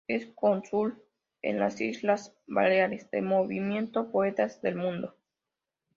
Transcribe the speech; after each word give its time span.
Es 0.07 0.25
cónsul 0.33 0.99
en 1.43 1.59
las 1.59 1.79
Islas 1.79 2.35
Baleares 2.47 3.11
del 3.11 3.21
Movimiento 3.21 4.09
Poetas 4.09 4.59
del 4.63 4.75
Mundo. 4.75 5.15